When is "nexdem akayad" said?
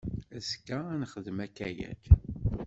1.01-2.01